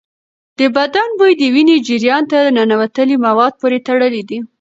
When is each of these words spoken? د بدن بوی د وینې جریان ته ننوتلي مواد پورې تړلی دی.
د 0.59 0.61
بدن 0.77 1.09
بوی 1.17 1.33
د 1.37 1.43
وینې 1.53 1.77
جریان 1.87 2.23
ته 2.31 2.39
ننوتلي 2.55 3.15
مواد 3.25 3.53
پورې 3.61 3.77
تړلی 3.87 4.21
دی. 4.29 4.39